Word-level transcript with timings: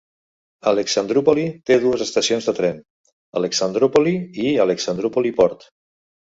Alexandrúpoli 0.69 1.43
té 1.69 1.77
dues 1.83 2.03
estacions 2.05 2.47
de 2.51 2.55
tren: 2.61 2.79
Alexandroupoli 3.41 4.15
i 4.47 4.57
Alexandroupoli 4.65 5.35
Port. 5.43 5.71